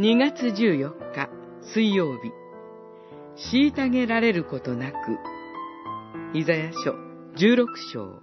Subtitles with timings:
[0.00, 1.28] 2月14日
[1.74, 2.32] 水曜日。
[3.54, 4.96] 虐げられることなく
[6.32, 6.94] イザヤ書
[7.36, 8.22] 16章。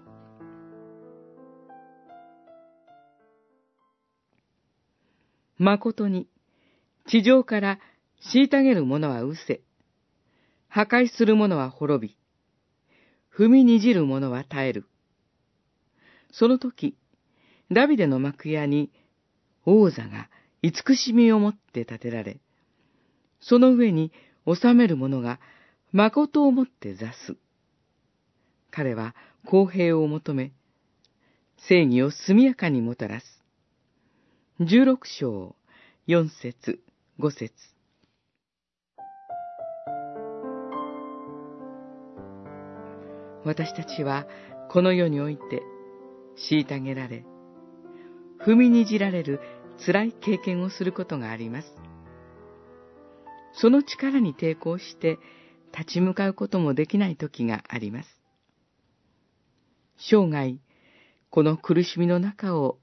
[5.59, 6.27] 誠に
[7.05, 7.77] 地上から
[8.33, 9.61] 虐げる者は失せ
[10.69, 12.17] 破壊する者は滅び
[13.31, 14.87] 踏みにじる者は耐える。
[16.31, 16.97] その時
[17.71, 18.89] ダビデの幕屋に
[19.63, 20.27] 王座が
[20.67, 22.41] 慈しみをもって建てられ、
[23.39, 24.11] その上に
[24.45, 25.39] 治める者が
[25.93, 27.37] 誠をもって座す。
[28.69, 30.51] 彼は公平を求め、
[31.57, 33.25] 正義を速やかにもたらす。
[34.59, 35.55] 十六章、
[36.05, 36.81] 四節、
[37.17, 37.53] 五節。
[43.45, 44.27] 私たちは
[44.69, 45.61] この世において
[46.51, 47.23] 虐げられ、
[48.45, 49.39] 踏みにじられる
[49.85, 51.67] 辛い経験をすることがあります。
[53.53, 55.17] その力に抵抗して
[55.71, 58.09] 立ち向かうこともできない時があります。
[59.97, 60.57] 生涯、
[61.29, 62.77] この苦しみの中を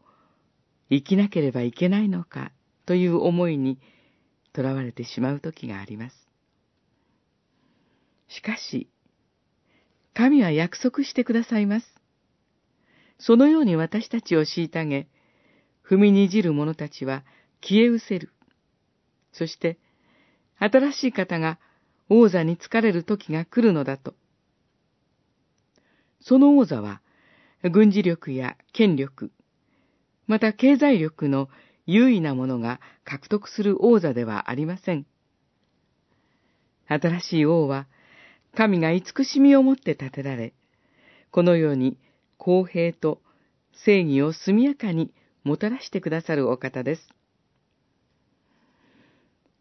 [0.90, 2.52] 生きなければいけないのか
[2.86, 3.78] という思いに
[4.52, 6.28] とらわれてしまう時があります。
[8.28, 8.88] しかし、
[10.12, 11.86] 神は約束してくださいます。
[13.18, 15.08] そのように私たちを虐げ、
[15.88, 17.24] 踏みにじる者たちは
[17.60, 18.30] 消え失せる。
[19.32, 19.78] そして、
[20.58, 21.58] 新しい方が
[22.08, 24.14] 王座に疲れる時が来るのだと。
[26.20, 27.00] その王座は、
[27.62, 29.30] 軍事力や権力、
[30.26, 31.48] また経済力の
[31.86, 35.06] 優位なものが獲得する王座ではありません。
[36.86, 37.86] 新しい王は、
[38.54, 40.54] 神が慈しみをもって建てられ、
[41.30, 41.98] このように
[42.38, 43.20] 公平と
[43.72, 45.12] 正義を速やかに
[45.44, 47.08] もたらしてくださるお方です。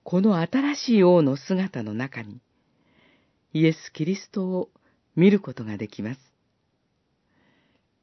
[0.04, 2.40] この新しい王の姿の中に、
[3.54, 4.70] イエス・キリストを
[5.16, 6.20] 見ることができます。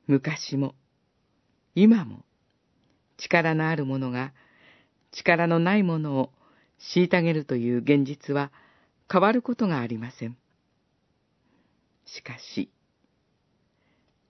[0.06, 0.75] 昔も、
[1.75, 2.25] 今も、
[3.16, 4.32] 力のある者が
[5.12, 6.31] 力のない者を
[6.94, 8.50] 虐げるという現実は
[9.10, 10.37] 変わることがありません。
[12.05, 12.71] しかし、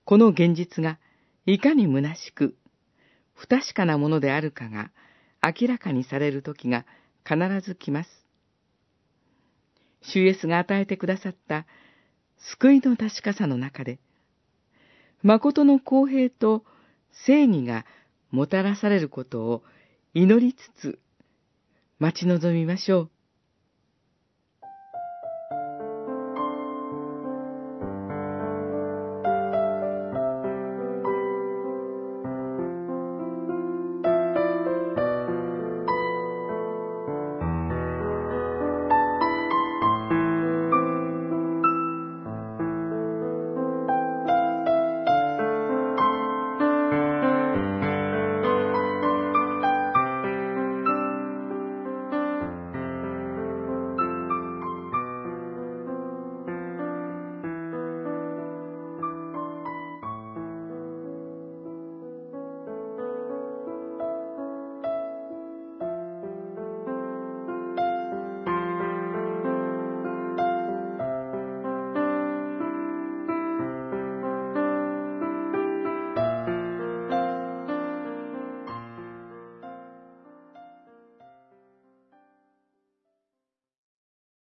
[0.05, 0.99] この現実が
[1.47, 2.57] いかに虚しく
[3.41, 4.91] 不確かなものであるかが
[5.43, 6.85] 明らかにされる時が
[7.25, 8.11] 必ず来ます。
[10.03, 11.65] 主イエスが与えてくださった
[12.37, 13.99] 救いの確かさの中で、
[15.23, 16.65] 誠の公平と
[17.27, 17.87] 正義が
[18.31, 19.63] もたらされることを
[20.13, 20.99] 祈りつつ
[21.99, 23.11] 待ち望みましょう。